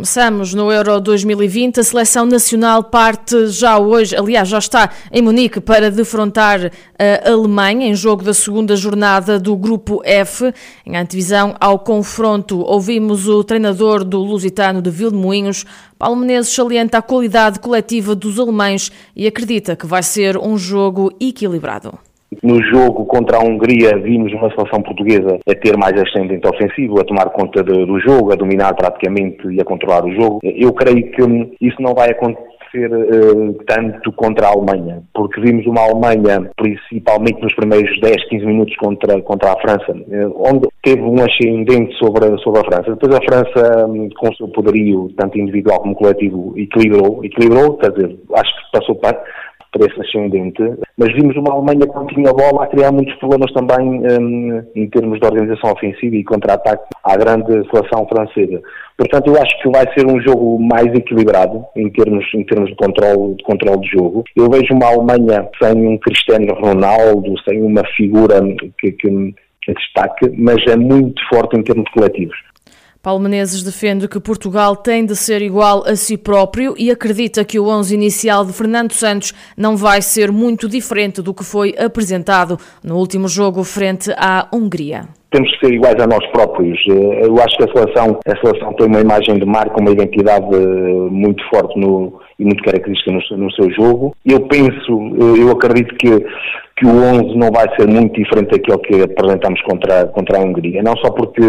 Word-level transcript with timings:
Começamos 0.00 0.54
no 0.54 0.72
Euro 0.72 0.98
2020. 0.98 1.80
A 1.80 1.84
seleção 1.84 2.24
nacional 2.24 2.84
parte 2.84 3.48
já 3.48 3.78
hoje, 3.78 4.16
aliás, 4.16 4.48
já 4.48 4.56
está 4.56 4.88
em 5.12 5.20
Munique 5.20 5.60
para 5.60 5.90
defrontar 5.90 6.72
a 6.98 7.30
Alemanha 7.30 7.86
em 7.86 7.94
jogo 7.94 8.24
da 8.24 8.32
segunda 8.32 8.74
jornada 8.76 9.38
do 9.38 9.54
Grupo 9.54 10.00
F. 10.02 10.54
Em 10.86 10.96
antevisão 10.96 11.54
ao 11.60 11.80
confronto, 11.80 12.60
ouvimos 12.60 13.28
o 13.28 13.44
treinador 13.44 14.02
do 14.02 14.20
Lusitano 14.20 14.80
de 14.80 14.88
Vilmoinhos, 14.88 15.66
Paulo 15.98 16.16
Menezes, 16.16 16.54
salienta 16.54 16.96
a 16.96 17.02
qualidade 17.02 17.60
coletiva 17.60 18.14
dos 18.14 18.38
alemães 18.38 18.90
e 19.14 19.26
acredita 19.26 19.76
que 19.76 19.84
vai 19.84 20.02
ser 20.02 20.38
um 20.38 20.56
jogo 20.56 21.12
equilibrado. 21.20 22.09
No 22.42 22.62
jogo 22.62 23.04
contra 23.04 23.36
a 23.36 23.44
Hungria 23.44 23.98
vimos 23.98 24.32
uma 24.32 24.50
seleção 24.50 24.82
portuguesa 24.82 25.38
a 25.46 25.54
ter 25.54 25.76
mais 25.76 25.92
ascendente 26.00 26.46
ofensivo, 26.46 27.00
a 27.00 27.04
tomar 27.04 27.30
conta 27.30 27.62
de, 27.62 27.84
do 27.84 28.00
jogo, 28.00 28.32
a 28.32 28.36
dominar 28.36 28.74
praticamente 28.74 29.46
e 29.48 29.60
a 29.60 29.64
controlar 29.64 30.04
o 30.04 30.14
jogo. 30.14 30.40
Eu 30.42 30.72
creio 30.72 31.10
que 31.10 31.56
isso 31.60 31.80
não 31.80 31.94
vai 31.94 32.10
acontecer 32.10 32.50
uh, 32.76 33.52
tanto 33.66 34.12
contra 34.12 34.46
a 34.46 34.50
Alemanha, 34.50 35.02
porque 35.12 35.40
vimos 35.40 35.66
uma 35.66 35.82
Alemanha, 35.82 36.50
principalmente 36.56 37.42
nos 37.42 37.54
primeiros 37.54 38.00
10, 38.00 38.28
15 38.28 38.46
minutos 38.46 38.76
contra, 38.76 39.20
contra 39.22 39.52
a 39.52 39.60
França, 39.60 39.92
uh, 39.92 40.34
onde 40.36 40.68
teve 40.82 41.02
um 41.02 41.16
ascendente 41.16 41.94
sobre, 41.98 42.26
sobre 42.38 42.60
a 42.60 42.64
França. 42.64 42.94
Depois 42.94 43.14
a 43.14 43.22
França, 43.22 43.86
um, 43.86 44.08
com 44.10 44.28
o 44.28 44.36
seu 44.36 44.48
poderio, 44.48 45.10
tanto 45.16 45.38
individual 45.38 45.80
como 45.80 45.94
coletivo, 45.94 46.54
equilibrou, 46.56 47.24
equilibrou, 47.24 47.76
quer 47.78 47.92
dizer, 47.92 48.16
acho 48.34 48.54
que 48.56 48.78
passou 48.78 48.94
para 48.96 49.20
esse 49.78 50.00
ascendente, 50.00 50.62
mas 50.98 51.12
vimos 51.14 51.36
uma 51.36 51.52
Alemanha 51.52 51.86
que 51.86 51.94
não 51.94 52.06
tinha 52.06 52.32
bola 52.32 52.64
a 52.64 52.66
criar 52.66 52.90
muitos 52.90 53.14
problemas 53.16 53.52
também 53.52 54.00
um, 54.00 54.62
em 54.74 54.88
termos 54.88 55.20
de 55.20 55.26
organização 55.26 55.72
ofensiva 55.72 56.16
e 56.16 56.24
contra-ataque 56.24 56.82
à 57.04 57.16
grande 57.16 57.52
seleção 57.70 58.06
francesa. 58.08 58.60
Portanto, 58.98 59.28
eu 59.28 59.40
acho 59.40 59.62
que 59.62 59.70
vai 59.70 59.86
ser 59.94 60.06
um 60.06 60.20
jogo 60.20 60.58
mais 60.60 60.86
equilibrado 60.92 61.64
em 61.76 61.88
termos, 61.90 62.24
em 62.34 62.44
termos 62.44 62.70
de, 62.70 62.76
controle, 62.76 63.36
de 63.36 63.44
controle 63.44 63.80
de 63.80 63.88
jogo. 63.88 64.24
Eu 64.36 64.50
vejo 64.50 64.74
uma 64.74 64.86
Alemanha 64.86 65.48
sem 65.62 65.86
um 65.86 65.96
Cristiano 65.98 66.52
Ronaldo, 66.54 67.34
sem 67.48 67.62
uma 67.62 67.82
figura 67.96 68.40
que, 68.78 68.92
que, 68.92 69.34
que 69.62 69.74
destaque, 69.74 70.30
mas 70.36 70.58
é 70.68 70.76
muito 70.76 71.22
forte 71.32 71.56
em 71.56 71.62
termos 71.62 71.88
coletivos. 71.92 72.36
Paulo 73.02 73.20
Menezes 73.22 73.62
defende 73.62 74.06
que 74.06 74.20
Portugal 74.20 74.76
tem 74.76 75.06
de 75.06 75.16
ser 75.16 75.40
igual 75.40 75.82
a 75.86 75.96
si 75.96 76.18
próprio 76.18 76.74
e 76.76 76.90
acredita 76.90 77.42
que 77.46 77.58
o 77.58 77.66
11 77.66 77.94
inicial 77.94 78.44
de 78.44 78.52
Fernando 78.52 78.92
Santos 78.92 79.32
não 79.56 79.74
vai 79.74 80.02
ser 80.02 80.30
muito 80.30 80.68
diferente 80.68 81.22
do 81.22 81.32
que 81.32 81.42
foi 81.42 81.74
apresentado 81.78 82.58
no 82.84 82.96
último 82.96 83.26
jogo 83.26 83.64
frente 83.64 84.12
à 84.18 84.46
Hungria 84.52 85.08
temos 85.30 85.48
que 85.52 85.66
ser 85.66 85.74
iguais 85.74 85.94
a 86.00 86.06
nós 86.06 86.26
próprios. 86.32 86.76
Eh, 86.88 87.26
eu 87.26 87.36
acho 87.40 87.56
que 87.56 87.62
a 87.62 87.72
seleção, 87.72 88.18
a 88.26 88.36
seleção 88.44 88.72
tem 88.74 88.86
uma 88.88 89.00
imagem 89.00 89.38
de 89.38 89.46
marca, 89.46 89.80
uma 89.80 89.92
identidade 89.92 90.52
eh, 90.52 91.08
muito 91.08 91.42
forte 91.48 91.78
no, 91.78 92.20
e 92.36 92.44
muito 92.44 92.62
característica 92.64 93.12
no, 93.12 93.36
no, 93.36 93.52
seu 93.52 93.70
jogo. 93.70 94.14
Eu 94.26 94.40
penso, 94.40 94.90
eh, 94.90 95.40
eu 95.40 95.50
acredito 95.52 95.94
que, 95.94 96.18
que 96.76 96.84
o 96.84 96.90
11 96.90 97.36
não 97.36 97.50
vai 97.52 97.66
ser 97.78 97.86
muito 97.86 98.20
diferente 98.20 98.50
daquilo 98.50 98.80
que 98.80 99.02
apresentamos 99.02 99.62
contra, 99.62 100.06
contra 100.06 100.38
a 100.38 100.42
Hungria. 100.42 100.82
Não 100.82 100.96
só 100.96 101.10
porque 101.12 101.42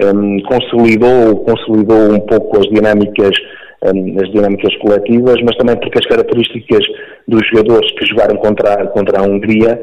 um, 0.00 0.40
consolidou, 0.42 1.44
consolidou 1.44 2.12
um 2.12 2.20
pouco 2.20 2.58
as 2.58 2.66
dinâmicas 2.68 3.36
um, 3.84 4.16
as 4.20 4.30
dinâmicas 4.32 4.74
coletivas, 4.78 5.36
mas 5.42 5.56
também 5.56 5.76
porque 5.76 5.98
as 5.98 6.06
características 6.06 6.84
dos 7.26 7.46
jogadores 7.48 7.90
que 7.92 8.06
jogaram 8.06 8.36
contra, 8.36 8.86
contra 8.88 9.20
a 9.20 9.22
Hungria 9.22 9.80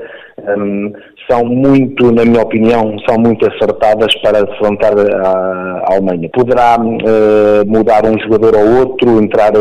um, 0.57 0.91
são 1.29 1.45
muito, 1.45 2.11
na 2.11 2.25
minha 2.25 2.41
opinião, 2.41 2.97
são 3.07 3.17
muito 3.17 3.47
acertadas 3.47 4.13
para 4.21 4.43
afrontar 4.43 4.93
a, 4.97 5.83
a 5.87 5.93
Alemanha. 5.93 6.29
Poderá 6.33 6.77
uh, 6.77 7.65
mudar 7.65 8.05
um 8.05 8.19
jogador 8.19 8.55
ou 8.55 8.79
outro, 8.79 9.23
entrar 9.23 9.51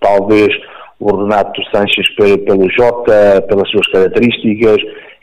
talvez 0.00 0.48
o 1.00 1.16
Renato 1.16 1.60
Sanches 1.72 2.08
pelo 2.16 2.68
Jota, 2.70 3.42
pelas 3.48 3.68
suas 3.70 3.86
características, 3.88 4.76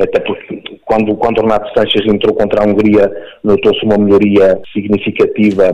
até 0.03 0.19
porque 0.19 0.62
quando, 0.85 1.16
quando 1.16 1.41
Renato 1.41 1.72
Sanches 1.73 2.06
entrou 2.06 2.34
contra 2.35 2.63
a 2.63 2.67
Hungria 2.67 3.12
notou-se 3.44 3.84
uma 3.85 3.97
melhoria 3.97 4.59
significativa 4.73 5.72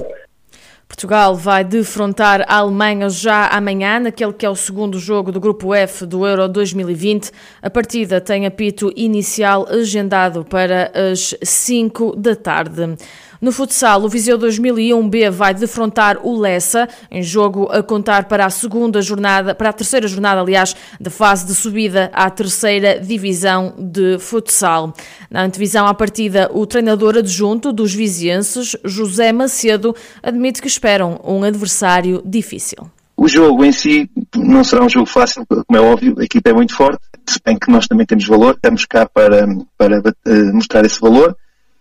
Portugal 0.98 1.36
vai 1.36 1.64
defrontar 1.64 2.44
a 2.48 2.58
Alemanha 2.58 3.08
já 3.08 3.46
amanhã, 3.50 4.00
naquele 4.00 4.34
que 4.34 4.44
é 4.44 4.50
o 4.50 4.56
segundo 4.56 4.98
jogo 4.98 5.32
do 5.32 5.40
Grupo 5.40 5.72
F 5.72 6.08
do 6.08 6.26
Euro 6.26 6.50
2020. 6.50 7.32
A 7.62 7.70
partida 7.70 8.20
tem 8.20 8.48
apito 8.48 8.92
inicial 8.96 9.68
agendado 9.70 10.44
para 10.44 10.92
as 11.12 11.36
5 11.44 12.16
da 12.16 12.36
tarde. 12.36 12.98
No 13.40 13.52
futsal, 13.52 14.02
o 14.04 14.10
Viseu 14.10 14.38
2001B 14.40 15.30
vai 15.30 15.54
defrontar 15.54 16.18
o 16.24 16.40
Lessa, 16.40 16.90
em 17.12 17.22
jogo 17.22 17.70
a 17.72 17.84
contar 17.84 18.26
para 18.26 18.46
a 18.46 18.50
segunda 18.50 19.00
jornada, 19.00 19.54
para 19.54 19.70
a 19.70 19.74
terceira 19.74 20.08
jornada, 20.08 20.42
aliás, 20.42 20.76
da 21.00 21.12
fase 21.12 21.46
de 21.46 21.54
subida 21.54 22.10
à 22.14 22.32
terceira 22.32 23.00
divisão 23.00 23.76
de 23.78 24.18
futsal. 24.18 24.92
Na 25.30 25.44
antevisão 25.44 25.86
à 25.86 25.94
partida, 25.94 26.50
o 26.52 26.66
treinador 26.66 27.16
adjunto 27.16 27.72
dos 27.72 27.94
vizienses, 27.94 28.76
José 28.84 29.32
Macedo, 29.32 29.96
admite 30.24 30.60
que 30.60 30.68
esperam 30.88 31.20
um 31.24 31.44
adversário 31.44 32.22
difícil. 32.26 32.90
O 33.16 33.28
jogo 33.28 33.66
em 33.66 33.72
si 33.72 34.10
não 34.36 34.64
será 34.64 34.86
um 34.86 34.90
jogo 34.90 35.06
fácil, 35.06 35.46
como 35.46 35.78
é 35.78 35.82
óbvio, 35.82 36.16
a 36.20 36.24
equipa 36.24 36.52
é 36.52 36.54
muito 36.54 36.74
forte, 36.74 37.02
se 37.26 37.40
bem 37.44 37.58
que 37.58 37.70
nós 37.70 37.88
também 37.88 38.06
temos 38.06 38.26
valor, 38.26 38.56
estamos 38.56 38.86
cá 38.86 39.06
para, 39.06 39.48
para 39.78 39.98
eh, 39.98 40.52
mostrar 40.54 40.86
esse 40.86 41.02
valor 41.02 41.36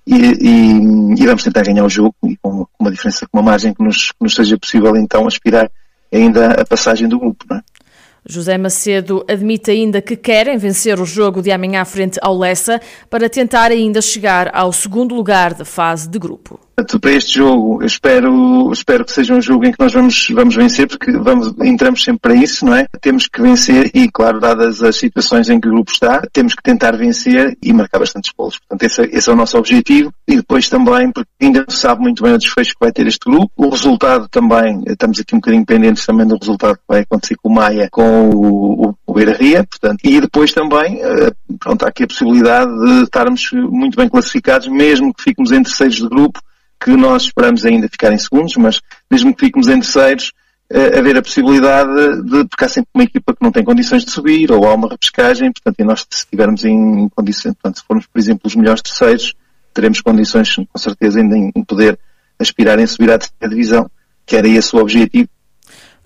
e, 0.06 0.14
e, 0.14 1.22
e, 1.22 1.26
vamos 1.26 1.44
tentar 1.44 1.62
ganhar 1.62 1.84
o 1.84 1.88
jogo 1.88 2.14
e 2.24 2.36
com 2.38 2.66
uma 2.78 2.90
diferença, 2.90 3.26
com 3.30 3.38
uma 3.38 3.50
margem 3.50 3.74
que 3.74 3.82
nos, 3.82 4.10
que 4.10 4.22
nos 4.22 4.34
seja 4.34 4.58
possível 4.58 4.96
então 4.96 5.26
aspirar 5.26 5.70
ainda 6.12 6.52
a 6.52 6.64
passagem 6.64 7.06
do 7.06 7.18
grupo. 7.18 7.44
Não 7.48 7.58
é? 7.58 7.62
José 8.28 8.58
Macedo 8.58 9.24
admite 9.28 9.70
ainda 9.70 10.00
que 10.00 10.16
querem 10.16 10.56
vencer 10.56 10.98
o 10.98 11.04
jogo 11.04 11.42
de 11.42 11.52
amanhã 11.52 11.84
frente 11.84 12.18
ao 12.22 12.36
Lessa 12.36 12.80
para 13.08 13.28
tentar 13.28 13.70
ainda 13.70 14.00
chegar 14.00 14.50
ao 14.54 14.72
segundo 14.72 15.14
lugar 15.14 15.54
da 15.54 15.64
fase 15.64 16.08
de 16.08 16.18
grupo. 16.18 16.65
Para 17.00 17.12
este 17.12 17.38
jogo, 17.38 17.80
eu 17.80 17.86
espero, 17.86 18.70
espero 18.70 19.02
que 19.02 19.10
seja 19.10 19.32
um 19.32 19.40
jogo 19.40 19.64
em 19.64 19.72
que 19.72 19.80
nós 19.80 19.94
vamos, 19.94 20.28
vamos 20.30 20.54
vencer, 20.54 20.86
porque 20.86 21.10
vamos, 21.10 21.54
entramos 21.62 22.04
sempre 22.04 22.20
para 22.20 22.34
isso, 22.34 22.66
não 22.66 22.74
é? 22.74 22.86
Temos 23.00 23.26
que 23.26 23.40
vencer 23.40 23.90
e, 23.94 24.10
claro, 24.10 24.38
dadas 24.38 24.82
as 24.82 24.94
situações 24.96 25.48
em 25.48 25.58
que 25.58 25.68
o 25.68 25.70
grupo 25.70 25.90
está, 25.90 26.20
temos 26.30 26.54
que 26.54 26.62
tentar 26.62 26.94
vencer 26.94 27.56
e 27.62 27.72
marcar 27.72 27.98
bastantes 27.98 28.30
golos. 28.36 28.58
Portanto, 28.58 28.82
esse, 28.82 29.02
esse, 29.04 29.30
é 29.30 29.32
o 29.32 29.36
nosso 29.36 29.56
objetivo. 29.56 30.12
E 30.28 30.36
depois 30.36 30.68
também, 30.68 31.10
porque 31.10 31.30
ainda 31.40 31.60
não 31.60 31.74
sabe 31.74 32.02
muito 32.02 32.22
bem 32.22 32.34
o 32.34 32.38
desfecho 32.38 32.74
que 32.74 32.80
vai 32.80 32.92
ter 32.92 33.06
este 33.06 33.24
grupo. 33.24 33.50
O 33.56 33.70
resultado 33.70 34.28
também, 34.28 34.84
estamos 34.86 35.18
aqui 35.18 35.34
um 35.34 35.38
bocadinho 35.38 35.64
pendentes 35.64 36.04
também 36.04 36.26
do 36.26 36.36
resultado 36.36 36.74
que 36.74 36.84
vai 36.86 37.00
acontecer 37.00 37.36
com 37.42 37.48
o 37.48 37.54
Maia, 37.54 37.88
com 37.90 38.28
o, 38.30 38.88
o, 38.88 38.94
o 39.06 39.14
Beira 39.14 39.32
Ria, 39.32 39.64
portanto. 39.64 40.00
E 40.04 40.20
depois 40.20 40.52
também, 40.52 41.00
eh, 41.00 41.32
pronto, 41.58 41.86
há 41.86 41.88
aqui 41.88 42.02
a 42.02 42.06
possibilidade 42.06 42.70
de 42.70 43.04
estarmos 43.04 43.50
muito 43.52 43.96
bem 43.96 44.10
classificados, 44.10 44.68
mesmo 44.68 45.14
que 45.14 45.22
fiquemos 45.22 45.52
em 45.52 45.62
terceiros 45.62 45.96
de 45.96 46.06
grupo, 46.06 46.38
que 46.80 46.96
nós 46.96 47.24
esperamos 47.24 47.64
ainda 47.64 47.88
ficar 47.88 48.12
em 48.12 48.18
segundos, 48.18 48.56
mas 48.56 48.80
mesmo 49.10 49.34
que 49.34 49.46
fiquemos 49.46 49.68
em 49.68 49.80
terceiros, 49.80 50.32
uh, 50.72 50.98
haver 50.98 51.16
a 51.16 51.22
possibilidade 51.22 52.22
de 52.22 52.42
ficar 52.50 52.68
sempre 52.68 52.90
uma 52.94 53.04
equipa 53.04 53.34
que 53.34 53.42
não 53.42 53.52
tem 53.52 53.64
condições 53.64 54.04
de 54.04 54.10
subir, 54.10 54.50
ou 54.52 54.66
há 54.66 54.74
uma 54.74 54.88
repescagem, 54.88 55.52
portanto, 55.52 55.80
e 55.80 55.84
nós 55.84 56.00
se 56.00 56.18
estivermos 56.18 56.64
em 56.64 57.08
condições, 57.08 57.54
portanto, 57.54 57.78
se 57.78 57.84
formos, 57.86 58.06
por 58.06 58.18
exemplo, 58.18 58.42
os 58.44 58.54
melhores 58.54 58.82
terceiros, 58.82 59.34
teremos 59.72 60.00
condições, 60.00 60.56
com 60.56 60.78
certeza, 60.78 61.20
ainda 61.20 61.36
em, 61.36 61.50
em 61.54 61.64
poder 61.64 61.98
aspirar 62.38 62.78
em 62.78 62.86
subir 62.86 63.10
à 63.10 63.18
terceira 63.18 63.48
divisão, 63.48 63.90
que 64.24 64.36
era 64.36 64.48
esse 64.48 64.74
o 64.74 64.78
objetivo, 64.78 65.28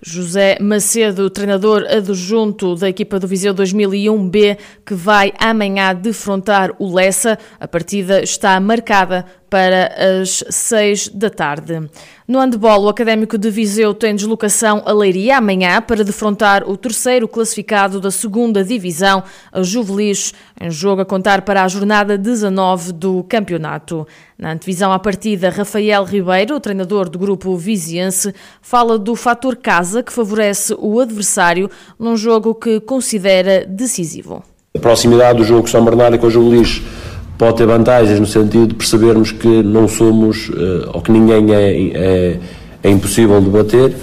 José 0.03 0.57
Macedo, 0.59 1.29
treinador 1.29 1.85
adjunto 1.85 2.75
da 2.75 2.89
equipa 2.89 3.19
do 3.19 3.27
Viseu 3.27 3.53
2001B, 3.53 4.57
que 4.83 4.95
vai 4.95 5.31
amanhã 5.37 5.93
defrontar 5.93 6.71
o 6.79 6.91
Lessa. 6.91 7.37
A 7.59 7.67
partida 7.67 8.23
está 8.23 8.59
marcada 8.59 9.27
para 9.51 9.93
as 10.21 10.45
seis 10.49 11.09
da 11.09 11.29
tarde. 11.29 11.81
No 12.25 12.39
handball, 12.39 12.83
o 12.83 12.87
Académico 12.87 13.37
de 13.37 13.49
Viseu 13.49 13.93
tem 13.93 14.15
deslocação 14.15 14.81
a 14.85 14.93
Leiria 14.93 15.39
amanhã 15.39 15.81
para 15.81 16.05
defrontar 16.05 16.63
o 16.63 16.77
terceiro 16.77 17.27
classificado 17.27 17.99
da 17.99 18.09
segunda 18.09 18.63
divisão, 18.63 19.21
a 19.51 19.61
Juvelis, 19.61 20.33
em 20.57 20.71
jogo 20.71 21.01
a 21.01 21.05
contar 21.05 21.41
para 21.41 21.63
a 21.63 21.67
jornada 21.67 22.17
19 22.17 22.93
do 22.93 23.25
campeonato. 23.25 24.07
Na 24.39 24.53
antevisão 24.53 24.93
à 24.93 24.97
partida, 24.97 25.49
Rafael 25.49 26.05
Ribeiro, 26.05 26.57
treinador 26.61 27.09
do 27.09 27.19
grupo 27.19 27.57
viziense, 27.57 28.33
fala 28.61 28.97
do 28.97 29.17
fator 29.17 29.57
casa 29.57 30.01
que 30.01 30.13
favorece 30.13 30.73
o 30.79 30.97
adversário 31.01 31.69
num 31.99 32.15
jogo 32.15 32.55
que 32.55 32.79
considera 32.79 33.65
decisivo. 33.65 34.41
A 34.73 34.79
proximidade 34.79 35.39
do 35.39 35.43
jogo 35.43 35.67
São 35.67 35.83
Bernardo 35.83 36.17
com 36.17 36.27
a 36.27 36.29
Juvelis 36.29 36.81
pode 37.41 37.57
ter 37.57 37.65
vantagens 37.65 38.19
no 38.19 38.27
sentido 38.27 38.67
de 38.67 38.75
percebermos 38.75 39.31
que 39.31 39.47
não 39.63 39.87
somos, 39.87 40.51
eh, 40.55 40.89
ou 40.93 41.01
que 41.01 41.11
ninguém 41.11 41.51
é, 41.51 41.71
é, 41.97 42.39
é 42.83 42.89
impossível 42.91 43.41
de 43.41 43.49
bater, 43.49 43.95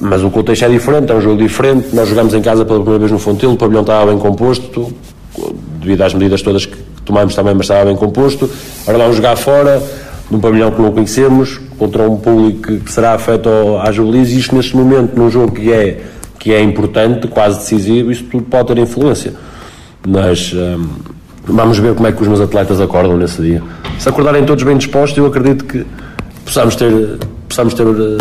mas 0.00 0.22
o 0.22 0.30
contexto 0.30 0.66
é 0.66 0.68
diferente, 0.68 1.10
é 1.10 1.14
um 1.16 1.20
jogo 1.20 1.42
diferente. 1.42 1.88
Nós 1.92 2.08
jogamos 2.08 2.32
em 2.32 2.40
casa 2.40 2.64
pela 2.64 2.78
primeira 2.78 3.00
vez 3.00 3.10
no 3.10 3.18
Fontelo, 3.18 3.54
o 3.54 3.56
pavilhão 3.56 3.80
estava 3.80 4.06
bem 4.06 4.20
composto, 4.20 4.94
devido 5.80 6.00
às 6.02 6.14
medidas 6.14 6.42
todas 6.42 6.64
que 6.64 6.76
tomámos 7.04 7.34
também, 7.34 7.54
mas 7.54 7.64
estava 7.64 7.86
bem 7.86 7.96
composto. 7.96 8.48
Agora 8.86 8.98
vamos 8.98 9.16
jogar 9.16 9.34
fora, 9.34 9.82
num 10.30 10.38
pavilhão 10.38 10.70
que 10.70 10.80
não 10.80 10.92
conhecemos, 10.92 11.60
contra 11.76 12.08
um 12.08 12.18
público 12.18 12.76
que 12.76 12.92
será 12.92 13.14
afeto 13.14 13.48
às 13.82 13.96
Jubilees, 13.96 14.30
e 14.30 14.38
isto 14.38 14.54
neste 14.54 14.76
momento, 14.76 15.16
num 15.16 15.28
jogo 15.28 15.56
que 15.56 15.72
é, 15.72 16.02
que 16.38 16.54
é 16.54 16.62
importante, 16.62 17.26
quase 17.26 17.58
decisivo, 17.58 18.12
isso 18.12 18.22
tudo 18.30 18.44
pode 18.44 18.68
ter 18.68 18.78
influência. 18.78 19.34
Mas 20.06 20.52
hum, 20.54 20.86
vamos 21.50 21.78
ver 21.78 21.94
como 21.94 22.06
é 22.06 22.12
que 22.12 22.22
os 22.22 22.28
meus 22.28 22.40
atletas 22.40 22.80
acordam 22.80 23.16
nesse 23.16 23.40
dia. 23.42 23.62
Se 23.98 24.08
acordarem 24.08 24.44
todos 24.44 24.64
bem 24.64 24.76
dispostos, 24.76 25.18
eu 25.18 25.26
acredito 25.26 25.64
que 25.64 25.86
possamos 26.44 26.76
ter, 26.76 27.18
possamos 27.48 27.74
ter 27.74 27.86
uh, 27.86 28.18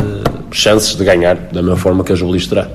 chances 0.51 0.95
de 0.95 1.03
ganhar, 1.03 1.35
da 1.35 1.61
mesma 1.61 1.77
forma 1.77 2.03
que 2.03 2.11
a 2.11 2.15
Jubilees 2.15 2.47
terá. 2.47 2.67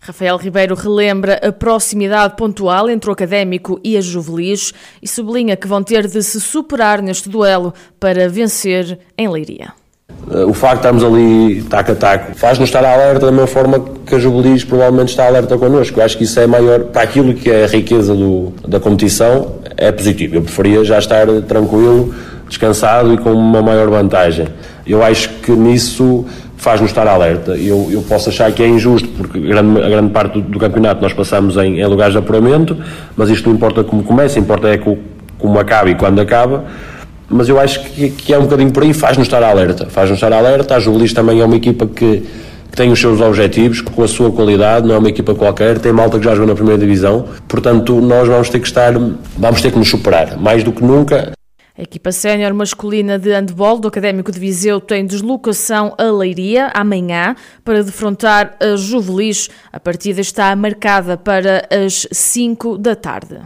Rafael 0.00 0.36
Ribeiro 0.36 0.74
relembra 0.74 1.40
a 1.42 1.50
proximidade 1.50 2.36
pontual 2.36 2.90
entre 2.90 3.08
o 3.08 3.12
académico 3.12 3.80
e 3.82 3.96
a 3.96 4.02
Juvelis 4.02 4.74
e 5.00 5.08
sublinha 5.08 5.56
que 5.56 5.66
vão 5.66 5.82
ter 5.82 6.06
de 6.06 6.22
se 6.22 6.38
superar 6.40 7.00
neste 7.00 7.28
duelo 7.30 7.72
para 7.98 8.28
vencer 8.28 8.98
em 9.16 9.26
Leiria. 9.28 9.72
O 10.48 10.54
facto 10.54 10.74
de 10.74 10.78
estarmos 10.78 11.04
ali 11.04 11.62
taco 11.68 11.92
a 11.92 11.94
taco 11.94 12.34
faz-nos 12.34 12.68
estar 12.68 12.84
alerta 12.84 13.26
da 13.26 13.32
mesma 13.32 13.46
forma 13.46 13.84
que 14.06 14.14
a 14.14 14.18
Jubilis 14.18 14.64
provavelmente 14.64 15.10
está 15.10 15.26
alerta 15.26 15.58
connosco. 15.58 16.00
Eu 16.00 16.04
acho 16.04 16.16
que 16.16 16.24
isso 16.24 16.40
é 16.40 16.46
maior, 16.46 16.80
para 16.84 17.02
aquilo 17.02 17.34
que 17.34 17.50
é 17.50 17.64
a 17.64 17.66
riqueza 17.66 18.14
do, 18.14 18.52
da 18.66 18.80
competição, 18.80 19.56
é 19.76 19.92
positivo. 19.92 20.36
Eu 20.36 20.42
preferia 20.42 20.82
já 20.82 20.98
estar 20.98 21.26
tranquilo, 21.46 22.14
descansado 22.48 23.12
e 23.12 23.18
com 23.18 23.32
uma 23.32 23.60
maior 23.60 23.88
vantagem. 23.90 24.46
Eu 24.86 25.02
acho 25.02 25.28
que 25.42 25.52
nisso 25.52 26.24
faz-nos 26.56 26.90
estar 26.90 27.06
alerta. 27.06 27.52
Eu, 27.56 27.88
eu 27.90 28.02
posso 28.02 28.30
achar 28.30 28.50
que 28.50 28.62
é 28.62 28.68
injusto, 28.68 29.08
porque 29.08 29.38
grande, 29.38 29.82
a 29.82 29.88
grande 29.88 30.10
parte 30.10 30.40
do, 30.40 30.40
do 30.40 30.58
campeonato 30.58 31.02
nós 31.02 31.12
passamos 31.12 31.56
em, 31.58 31.80
em, 31.80 31.86
lugares 31.86 32.14
de 32.14 32.18
apuramento, 32.18 32.76
mas 33.14 33.28
isto 33.28 33.48
não 33.48 33.54
importa 33.54 33.84
como 33.84 34.02
começa, 34.02 34.38
importa 34.38 34.68
é 34.68 34.78
como 34.78 35.58
acaba 35.58 35.90
e 35.90 35.94
quando 35.94 36.20
acaba. 36.20 36.64
Mas 37.28 37.48
eu 37.48 37.58
acho 37.58 37.82
que, 37.84 38.10
que 38.10 38.32
é 38.34 38.38
um 38.38 38.42
bocadinho 38.42 38.70
por 38.70 38.82
aí, 38.82 38.92
faz-nos 38.92 39.26
estar 39.26 39.42
alerta. 39.42 39.86
Faz-nos 39.86 40.18
estar 40.18 40.32
alerta. 40.32 40.76
A 40.76 40.80
Jubilis 40.80 41.12
também 41.12 41.40
é 41.40 41.44
uma 41.44 41.56
equipa 41.56 41.86
que, 41.86 42.22
que 42.74 42.76
tem 42.76 42.90
os 42.90 43.00
seus 43.00 43.20
objetivos, 43.20 43.80
com 43.80 44.02
a 44.02 44.08
sua 44.08 44.32
qualidade, 44.32 44.86
não 44.86 44.96
é 44.96 44.98
uma 44.98 45.08
equipa 45.08 45.34
qualquer, 45.34 45.78
tem 45.78 45.92
malta 45.92 46.18
que 46.18 46.24
já 46.24 46.32
jogou 46.32 46.48
na 46.48 46.54
primeira 46.54 46.78
divisão, 46.78 47.24
portanto 47.46 48.00
nós 48.00 48.26
vamos 48.26 48.50
ter 48.50 48.58
que 48.58 48.66
estar, 48.66 48.92
vamos 49.38 49.62
ter 49.62 49.70
que 49.70 49.78
nos 49.78 49.88
superar, 49.88 50.36
mais 50.36 50.64
do 50.64 50.72
que 50.72 50.82
nunca. 50.82 51.32
A 51.76 51.82
equipa 51.82 52.12
sénior 52.12 52.52
masculina 52.52 53.18
de 53.18 53.32
handball 53.32 53.78
do 53.78 53.88
Académico 53.88 54.30
de 54.30 54.38
Viseu 54.38 54.80
tem 54.80 55.04
deslocação 55.04 55.92
a 55.98 56.04
Leiria 56.04 56.70
amanhã 56.72 57.34
para 57.64 57.82
defrontar 57.82 58.56
a 58.60 58.76
Juvelis. 58.76 59.50
A 59.72 59.80
partida 59.80 60.20
está 60.20 60.54
marcada 60.54 61.16
para 61.16 61.66
as 61.70 62.06
5 62.12 62.78
da 62.78 62.94
tarde. 62.94 63.40